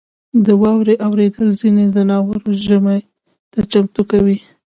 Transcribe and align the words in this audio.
•د 0.45 0.47
واورې 0.61 0.95
اورېدل 1.07 1.47
ځینې 1.61 1.85
ځناور 1.95 2.41
ژمي 2.65 2.99
ته 3.51 3.59
چمتو 3.71 4.01
کوي. 4.11 4.37